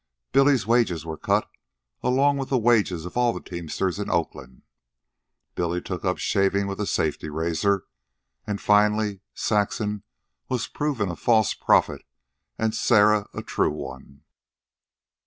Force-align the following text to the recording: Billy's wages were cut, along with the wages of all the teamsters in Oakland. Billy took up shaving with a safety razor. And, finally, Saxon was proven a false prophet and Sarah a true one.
Billy's 0.31 0.65
wages 0.65 1.05
were 1.05 1.15
cut, 1.15 1.47
along 2.01 2.37
with 2.37 2.49
the 2.49 2.57
wages 2.57 3.05
of 3.05 3.15
all 3.15 3.31
the 3.31 3.39
teamsters 3.39 3.99
in 3.99 4.09
Oakland. 4.09 4.63
Billy 5.53 5.79
took 5.79 6.03
up 6.03 6.17
shaving 6.17 6.65
with 6.65 6.79
a 6.81 6.87
safety 6.87 7.29
razor. 7.29 7.83
And, 8.47 8.59
finally, 8.59 9.19
Saxon 9.35 10.01
was 10.49 10.65
proven 10.65 11.11
a 11.11 11.15
false 11.15 11.53
prophet 11.53 12.03
and 12.57 12.73
Sarah 12.73 13.27
a 13.35 13.43
true 13.43 13.69
one. 13.69 14.23